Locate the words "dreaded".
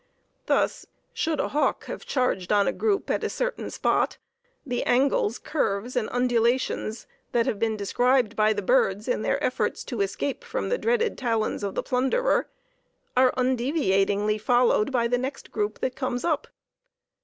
10.79-11.19